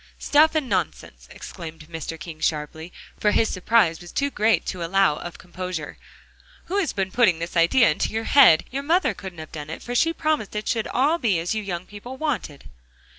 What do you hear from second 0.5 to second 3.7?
and nonsense!" exclaimed Mr. King sharply, for his